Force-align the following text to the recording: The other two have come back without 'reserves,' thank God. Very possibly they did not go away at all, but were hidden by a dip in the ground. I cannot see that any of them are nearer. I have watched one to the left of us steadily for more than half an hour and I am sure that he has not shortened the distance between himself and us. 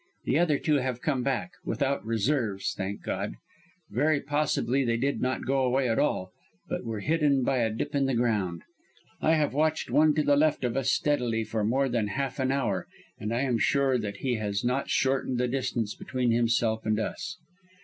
The 0.23 0.39
other 0.39 0.57
two 0.57 0.77
have 0.77 0.99
come 1.03 1.21
back 1.21 1.51
without 1.63 2.03
'reserves,' 2.03 2.73
thank 2.75 3.03
God. 3.03 3.35
Very 3.91 4.19
possibly 4.19 4.83
they 4.83 4.97
did 4.97 5.21
not 5.21 5.45
go 5.45 5.63
away 5.63 5.87
at 5.87 5.99
all, 5.99 6.31
but 6.67 6.83
were 6.83 7.01
hidden 7.01 7.43
by 7.43 7.57
a 7.57 7.69
dip 7.69 7.93
in 7.93 8.07
the 8.07 8.15
ground. 8.15 8.63
I 8.63 8.63
cannot 8.63 8.65
see 8.65 8.71
that 8.71 8.71
any 8.71 8.81
of 8.81 8.95
them 8.95 8.95
are 8.95 9.21
nearer. 9.21 9.31
I 9.31 9.37
have 9.37 9.53
watched 9.53 9.91
one 9.91 10.15
to 10.15 10.23
the 10.23 10.35
left 10.35 10.63
of 10.63 10.75
us 10.75 10.91
steadily 10.91 11.43
for 11.43 11.63
more 11.63 11.87
than 11.87 12.07
half 12.07 12.39
an 12.39 12.51
hour 12.51 12.87
and 13.19 13.31
I 13.31 13.41
am 13.41 13.59
sure 13.59 13.99
that 13.99 14.17
he 14.17 14.37
has 14.37 14.63
not 14.63 14.89
shortened 14.89 15.37
the 15.37 15.47
distance 15.47 15.93
between 15.93 16.31
himself 16.31 16.83
and 16.87 16.99
us. 16.99 17.37